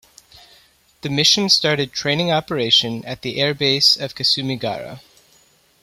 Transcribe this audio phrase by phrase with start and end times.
[1.01, 4.99] The Mission started training operation at the air base of Kasumigaura.